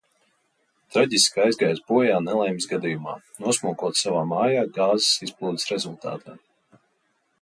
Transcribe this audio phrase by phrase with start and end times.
[0.93, 3.13] Traģiski aizgājis bojā nelaimes gadījumā,
[3.45, 6.39] nosmokot savā mājā gāzes izplūdes rezultātā.